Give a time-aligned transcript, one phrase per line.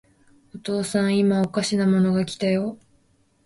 [0.55, 2.79] お父さん、いまおかしなものが来たよ。